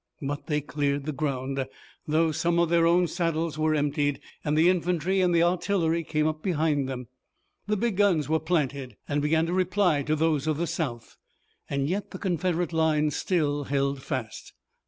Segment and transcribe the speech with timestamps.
[0.19, 1.63] But they cleared the ground,
[2.07, 6.25] though some of their own saddles were emptied, and the infantry and the artillery came
[6.25, 7.07] up behind them.
[7.67, 11.17] The big guns were planted and began to reply to those of the South.
[11.69, 14.53] Yet the Confederate lines still held fast.